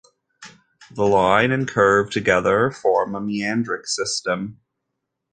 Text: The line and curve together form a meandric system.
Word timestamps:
The 0.95 1.03
line 1.03 1.51
and 1.51 1.67
curve 1.67 2.09
together 2.09 2.71
form 2.71 3.13
a 3.13 3.21
meandric 3.21 3.85
system. 3.85 4.59